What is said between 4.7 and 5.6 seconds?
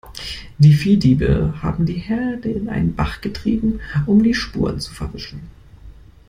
zu verwischen.